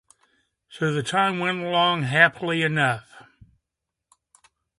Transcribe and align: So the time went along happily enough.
So 0.67 0.91
the 0.91 1.03
time 1.03 1.37
went 1.37 1.59
along 1.61 2.01
happily 2.05 2.63
enough. 2.63 3.21